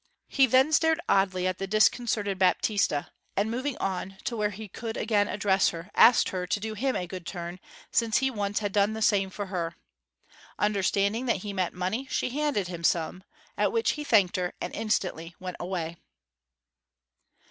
[0.27, 4.97] He then stared oddly at the disconcerted Baptista, and moving on to where he could
[4.97, 7.59] again address her, asked her to do him a good turn,
[7.91, 9.75] since he once had done the same for her.
[10.57, 13.23] Understanding that he meant money, she handed him some,
[13.55, 15.97] at which he thanked her, and instantly went away.